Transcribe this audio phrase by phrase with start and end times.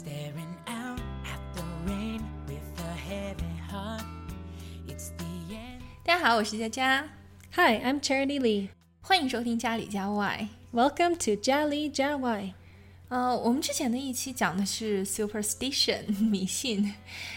[0.00, 4.04] Staring out at the rain with a heavy heart.
[4.88, 5.82] It's the end.
[6.04, 7.08] 大家好，我是佳佳，
[7.54, 8.68] Hi, I'm Charity Lee.
[9.00, 10.48] 欢迎收听家里家外。
[10.72, 12.52] Welcome to Jali Jawai.
[13.08, 16.92] 呃，我们之前的一期讲的是 superstition 迷信，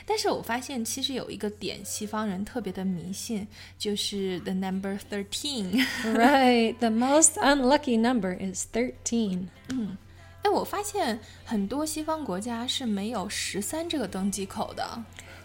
[0.06, 3.46] 但是我发现其实有一个点西方人特别的迷信，
[3.78, 5.86] 就是 the number thirteen。
[6.04, 9.50] right, the most unlucky number is 13.
[10.44, 15.04] 哎，我发现很多西方国家是没有十三这个登机口的。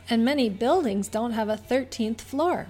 [0.08, 2.66] And many buildings don't have a 13th floor.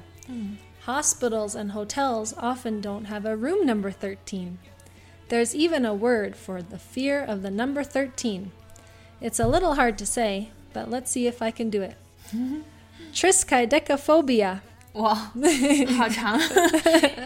[0.86, 4.58] Hospitals and hotels often don't have a room number 13.
[5.28, 8.50] There's even a word for the fear of the number 13.
[9.20, 11.96] It's a little hard to say, but let's see if I can do it.
[13.12, 14.60] Triskaidekaphobia.
[14.92, 15.14] 哇，
[15.96, 16.38] 好长，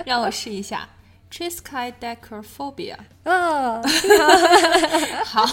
[0.07, 0.88] 让我试一下
[1.34, 2.95] triskaidekaphobia。
[3.23, 3.84] Oh,
[5.26, 5.43] 好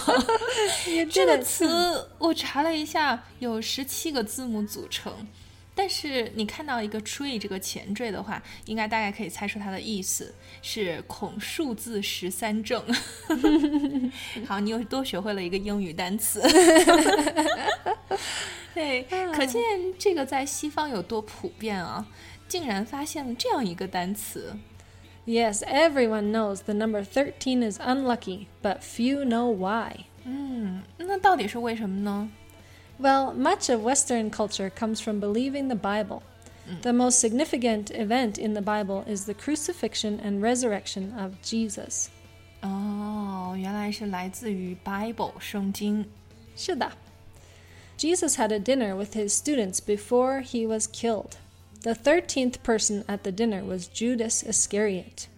[0.87, 5.11] ，you 这 did 个词我查了一下，有十七个字母组成。
[5.73, 12.83] 但是你看到一个 tree 这个前缀的话，应该大概可以猜出它的意思是恐数字十三正。
[14.45, 16.39] 好，你又多学会了一个英语单词。
[18.75, 19.01] 对，
[19.33, 19.59] 可见
[19.97, 22.05] 这个在西方有多普遍啊！
[22.47, 24.55] 竟然发现了这样一个单词。
[25.24, 30.06] Yes, everyone knows the number 13 is unlucky, but few know why.
[30.24, 32.28] 嗯，那到底是为什么呢？
[33.00, 36.22] Well, much of Western culture comes from believing the Bible.
[36.82, 42.08] The most significant event in the Bible is the crucifixion and resurrection of Jesus.
[42.62, 46.06] 哦，原来是来自于 Bible 圣经。
[46.56, 46.90] Shida.
[47.98, 51.36] Jesus had a dinner with his students before he was killed.
[51.82, 55.28] The 13th person at the dinner was Judas Iscariot.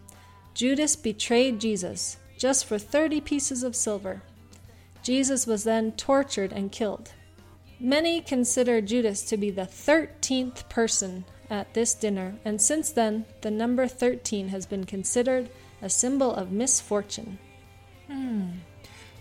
[0.54, 4.22] Judas betrayed Jesus just for 30 pieces of silver.
[5.02, 7.12] Jesus was then tortured and killed.
[7.80, 13.50] Many consider Judas to be the 13th person at this dinner, and since then, the
[13.50, 15.48] number 13 has been considered
[15.80, 17.38] a symbol of misfortune.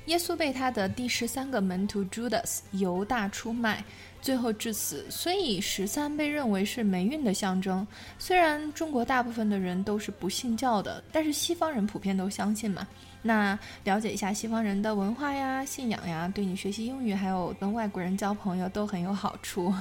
[0.08, 3.84] 耶稣被他的第十三个门徒 Judas 犹大出卖，
[4.22, 7.86] 最后致死，所以十三被认为是霉运的象征。
[8.20, 12.88] 虽然中国大部分的人都是不信教的，但是西方人普遍都相信嘛。
[13.24, 19.74] 那了解一下西方人的文化呀、信仰呀，对你学习英语还有跟外国人交朋友都很有好处。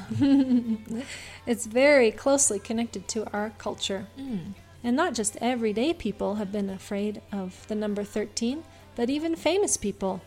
[1.46, 4.04] It's very closely connected to our culture.
[4.16, 8.58] 嗯， And not just everyday people have been afraid of the number 13,
[8.96, 10.20] but even famous people.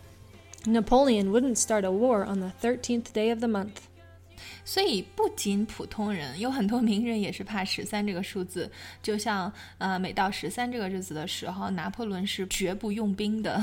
[0.66, 3.88] Napoleon wouldn't start a war on the 13th day of the month.
[4.63, 8.72] 所以不仅普通人，有很多名人也是怕十三这个数字。
[9.01, 13.59] 就像呃，每到十三这个日子的时候，拿破仑是绝不用兵的。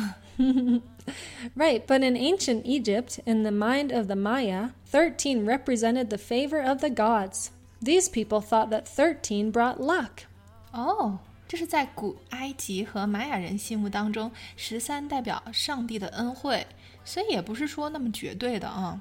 [1.55, 6.61] Right, but in ancient Egypt, in the mind of the Maya, 13 represented the favor
[6.61, 7.51] of the gods.
[7.81, 10.25] These people thought that 13 brought luck.
[10.73, 16.67] 哦，这是在古埃及和玛雅人心目当中，十三代表上帝的恩惠，
[17.05, 19.01] 所以也不是说那么绝对的啊。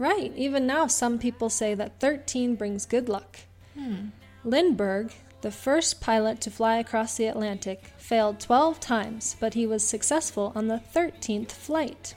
[0.00, 3.40] Right, even now some people say that 13 brings good luck.
[3.74, 4.06] Hmm.
[4.44, 5.12] Lindbergh,
[5.42, 10.52] the first pilot to fly across the Atlantic, failed 12 times, but he was successful
[10.54, 12.14] on the 13th flight.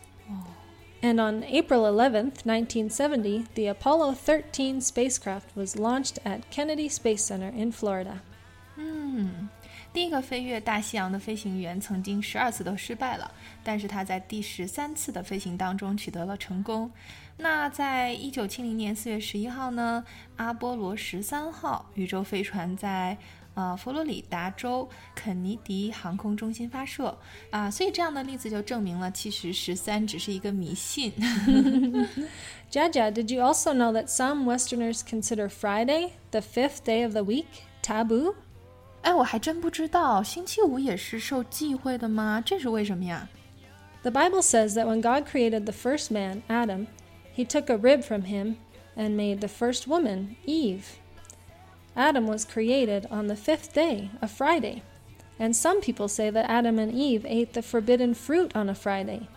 [1.01, 7.49] And on April 11th, 1970, the Apollo 13 spacecraft was launched at Kennedy Space Center
[7.49, 8.21] in Florida.
[8.75, 9.47] Hmm.
[9.93, 13.31] 第一个飞越大西洋的飞行员曾经十二次都失败了，
[13.63, 16.91] 但是他在第十三次的飞行当中取得了成功。
[17.37, 20.03] 那在一九七零年四月十一号呢，
[20.37, 23.15] 阿波罗十三号宇宙飞船在
[23.53, 27.15] 呃佛罗里达州肯尼迪航空中心发射
[27.51, 31.11] 啊，所以这样的例子就证明了，其实十三只是一个迷信。
[32.71, 37.23] Jaja, did you also know that some Westerners consider Friday, the fifth day of the
[37.23, 37.45] week,
[37.83, 38.33] taboo?
[39.02, 42.42] 哎，我还真不知道，星期五也是受忌讳的吗？
[42.44, 43.28] 这是为什么呀？
[44.02, 46.86] The Bible says that when God created the first man, Adam,
[47.34, 48.56] he took a rib from him
[48.96, 50.98] and made the first woman, Eve.
[51.96, 54.82] Adam was created on the fifth day, a Friday.
[55.38, 59.28] And some people say that Adam and Eve ate the forbidden fruit on a Friday.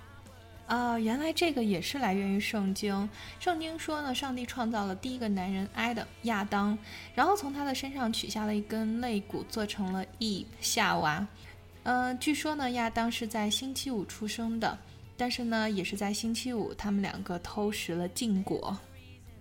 [0.67, 3.09] 啊，原来这个也是来源于圣经。
[3.39, 6.77] 圣经说呢，上帝创造了第一个男人 Adam 亚当，
[7.15, 11.27] 然后从他的身上取下了一根肋骨，做成了伊夏娃。
[11.85, 14.77] 嗯、据说呢，亚当是在星期五出生的，
[15.17, 18.77] 但是呢，也是在星期五，他们两个偷食了禁果。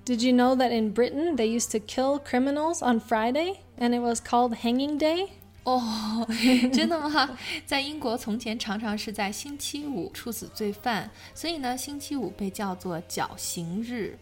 [0.06, 4.02] Did you know that in Britain they used to kill criminals on Friday and it
[4.02, 5.30] was called Hanging Day?
[5.66, 6.26] 哦，
[6.72, 7.38] 真的吗？
[7.66, 14.18] 在英国，从前常常是在星期五处死罪犯，所以呢，星期五被叫做绞刑日。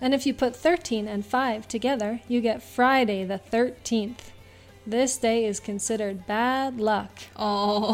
[0.00, 4.14] And if you put thirteen and five together, you get Friday the thirteenth.
[4.88, 7.08] This day is considered bad luck.
[7.34, 7.92] 哦，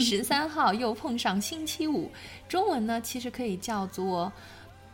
[0.00, 2.10] 十三号又碰上星期五，
[2.48, 4.32] 中文呢其实可以叫做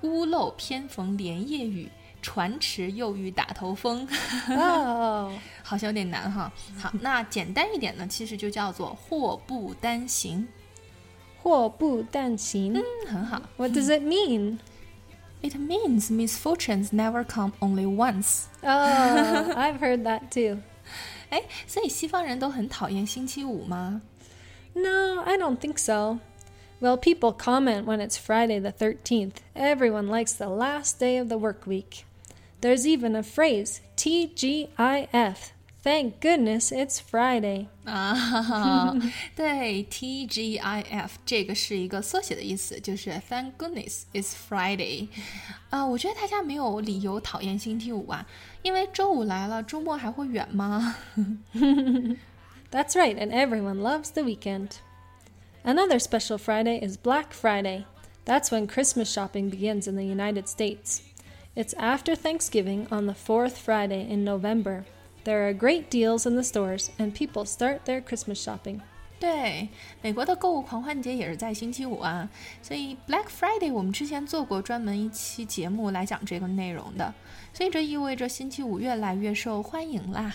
[0.03, 1.89] 屋漏偏逢连夜雨，
[2.26, 4.08] 船迟又遇打头风，
[4.50, 5.32] Oh,
[5.64, 6.52] 好像有点难哈。
[6.78, 10.48] 好，那简单一点呢，其实就叫做祸不单行，
[11.42, 13.42] 祸不单行.嗯，很好。
[13.58, 14.60] What does it mean?
[15.42, 18.44] It means misfortunes never come only once。
[18.62, 20.60] Oh, I've heard that too.
[21.32, 24.04] 哎，所以西方人都很讨厌星期五吗？
[24.74, 26.20] No, I don't think so.
[26.80, 29.38] Well, people comment when it's Friday the 13th.
[29.56, 32.06] Everyone likes the last day of the work week.
[32.62, 35.52] There's even a phrase, TGIF.
[35.84, 37.66] Thank goodness it's Friday.
[37.86, 38.94] 啊，
[39.36, 45.08] 对，TGIF 这个是一个缩写的意思，就是 Thank goodness it's Friday。
[45.72, 48.28] 啊、我觉得大家没有理由讨厌星期五啊，
[48.62, 50.98] 因为周五来了，周末还会远吗？
[52.70, 54.74] That's right, and everyone loves the weekend.
[55.64, 57.86] Another special Friday is Black Friday.
[58.26, 61.02] That's when Christmas shopping begins in the United States.
[61.56, 64.86] It's after Thanksgiving on the fourth Friday in November.
[65.24, 68.82] There are great deals in the stores, and people start their Christmas shopping.
[69.20, 69.70] 对，
[70.02, 72.28] 美国的购物狂欢节也是在星期五啊，
[72.64, 77.14] 所以 Black Friday 我们之前做过专门一期节目来讲这个内容的，
[77.54, 80.34] 所以这意味着星期五越来越受欢迎啦。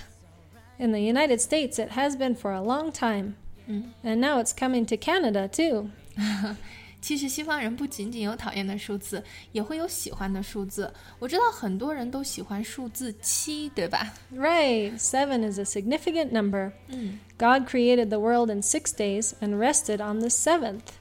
[0.78, 3.34] In the United States, it has been for a long time.
[3.68, 5.90] And now it's coming to Canada, too.
[7.00, 9.22] 其实西方人不仅仅有讨厌的数字，
[9.52, 10.92] 也会有喜欢的数字。
[11.18, 14.12] 我知道很多人都喜欢数字七，对吧？
[14.34, 16.72] Right, seven is a significant number.
[17.38, 20.94] God created the world in six days and rested on the seventh.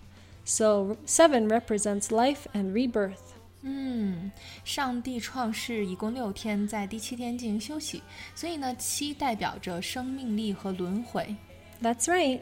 [0.44, 3.33] So, seven represents life and rebirth.
[3.62, 4.31] 嗯，
[4.63, 8.03] 上帝创世一共六天，在第七天进行休息，
[8.35, 11.35] 所以呢，七代表着生命力和轮回。
[11.81, 12.41] That's right.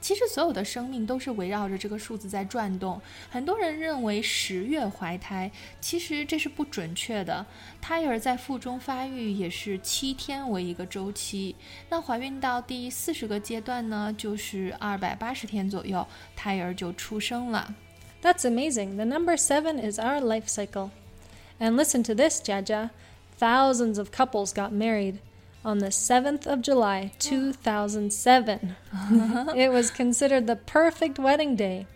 [0.00, 2.98] 其实所有的生命都是围绕着这个数字在转动。
[3.28, 5.50] 很多人认为十月怀胎，
[5.82, 7.44] 其实这是不准确的。
[7.78, 11.54] 胎儿在腹中发育也是七天为一个周期，
[11.90, 17.74] 那怀孕到第四十个阶段呢，就是二百八十天左右，胎儿就出生了。
[18.22, 18.96] That's amazing.
[18.96, 20.90] The number seven is our life cycle.
[21.58, 22.90] And listen to this, Jaja.
[23.38, 25.18] Thousands of couples got married
[25.64, 28.76] on the 7th of July, 2007.
[29.56, 31.86] it was considered the perfect wedding day.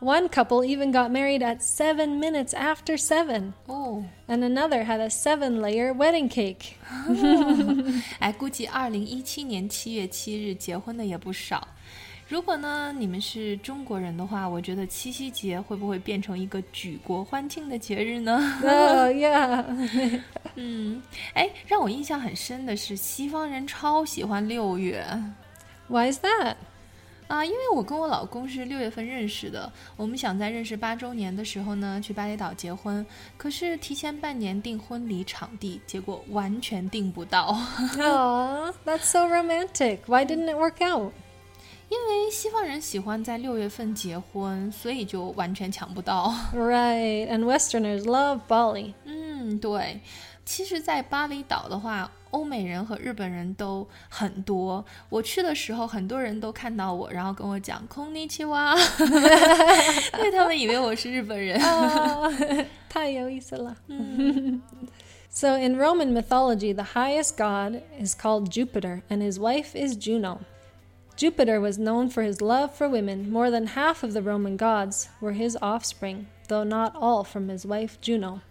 [0.00, 5.08] One couple even got married at seven minutes after seven, 哦， and another had a
[5.08, 6.76] seven layer wedding cake.
[8.18, 11.68] 哎，估计二零一七年七月七日结婚的也不少。
[12.27, 19.63] 如果呢你们是中国人的话，我觉得七夕节会不会变成一个举国欢庆的节日呢？oh, yeah.
[20.55, 21.01] 嗯，
[21.33, 25.05] 哎，让我印象很深的是，西方人超喜欢六月
[25.87, 26.55] Why is that?
[27.29, 33.05] 啊，因为我跟我老公是六月份认识的，我们想在认识八周年的时候呢去巴厘岛结婚，
[33.37, 37.57] 可是提前半年订婚礼场地，结果完全订不到
[37.97, 39.99] ，Aw, that's so romantic.
[40.07, 41.13] Why didn't it work out?
[41.88, 46.34] 因为西方人喜欢在六月份结婚，所以就完全抢不到。
[46.54, 48.94] Right, and Westerners love Bali.
[49.04, 50.00] 嗯，对。
[50.44, 54.84] 其实，在巴厘岛的话，欧美人和日本人都很多。
[55.08, 61.60] 我去的时候，很多人都看到我，然后跟我讲“空尼奇哇”，因为他们以为我是日本人。
[61.62, 62.32] Oh,
[62.88, 63.76] 太有意思了.
[65.30, 70.40] so, in Roman mythology, the highest god is called Jupiter, and his wife is Juno.
[71.17, 73.31] Jupiter was known for his love for women.
[73.31, 77.65] More than half of the Roman gods were his offspring, though not all from his
[77.65, 78.41] wife Juno.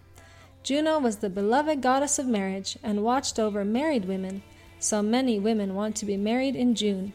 [0.63, 4.43] Juno was the beloved goddess of marriage and watched over married women,
[4.79, 7.13] so many women want to be married in June.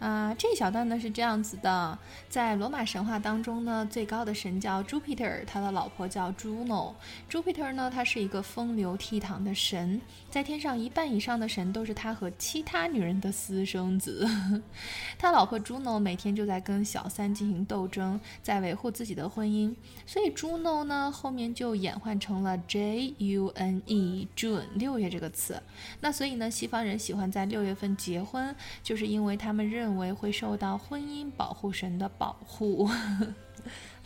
[0.00, 1.98] 啊，这一小段呢是这样子的，
[2.28, 6.92] 在罗马神话当中呢，最高的神叫 Jupiter，他的老婆叫 Juno。
[7.30, 9.98] Jupiter 呢，他是一个风流倜傥的神，
[10.28, 14.28] 在天上一半以上的神都是他和其他女人的私生子。
[15.16, 19.74] 他老婆 Juno 每天就在跟小三进行斗争，在维护自己的婚姻，
[20.04, 25.62] 所以 Juno 呢后面就演换成了 J U N E June 六月这个词。
[26.00, 32.89] 那所以呢，西方人喜欢在六月份结婚，就是因为他们认为为会受到婚姻保护神的保护。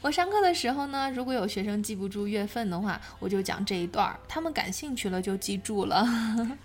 [0.02, 6.04] 我上课的时候呢，如果有学生记不住月份的话，我就讲这一段儿，他们感兴趣了就记住了。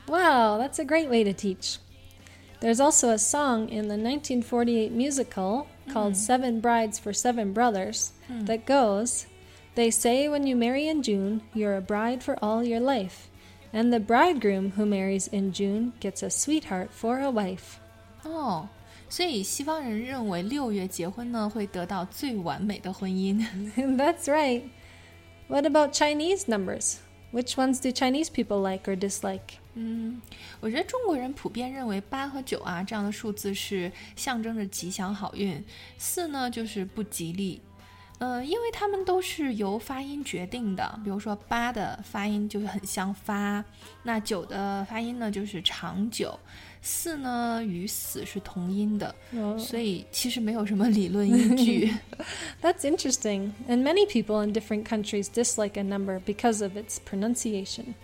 [0.08, 1.76] Wow, that's a great way to teach.
[2.60, 8.08] There's also a song in the 1948 musical called Seven Brides for Seven Brothers
[8.46, 9.26] that goes,
[9.76, 13.28] They say when you marry in June, you're a bride for all your life.
[13.72, 17.78] And the bridegroom who marries in June gets a sweetheart for a wife.
[18.24, 18.68] 哦，
[19.13, 23.45] 所以西方人认为六月结婚呢会得到最完美的婚姻。
[23.75, 24.63] That's right.
[25.47, 26.95] What about Chinese numbers?
[27.31, 29.59] Which ones do Chinese people like or dislike?
[29.75, 30.19] 嗯，
[30.59, 35.63] 我觉得中国人普遍认为八和九啊这样的数字是象征着吉祥好运，
[35.99, 37.61] 四呢就是不吉利。
[38.22, 43.64] 呃，因为它们都是由发音决定的，比如说八的发音就是很像发，
[44.02, 46.36] 那九的发音呢就是长久，
[46.82, 51.94] 四呢与死是同音的， Oh, 所 以其实没有什么理论依据。
[52.60, 53.52] that's interesting.
[53.68, 57.94] And many people in different countries dislike a number because of its pronunciation.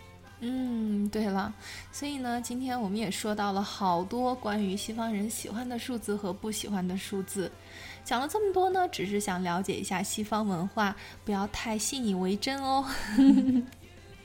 [0.41, 1.53] 嗯，对了，
[1.91, 7.51] 所以呢，今天我们也说到了好多关于西方人喜欢的数字和不喜欢的数字。
[8.05, 12.85] 讲了这么多呢，只是想了解一下西方文化，不要太信以为真哦。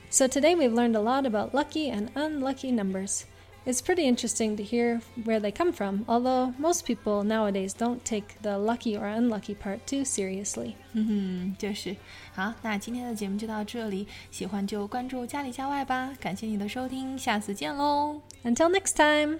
[0.09, 3.23] So today we've learned a lot about lucky and unlucky numbers.
[3.66, 8.40] It's pretty interesting to hear where they come from, although most people nowadays don't take
[8.40, 10.72] the lucky or unlucky part too seriously.
[10.94, 11.94] 嗯哼，就是
[12.34, 16.10] 好，那今天的节目就到这里，喜欢就关注家里家外吧。
[16.18, 18.22] 感谢你的收听，下次见喽。
[18.44, 19.38] Until next time!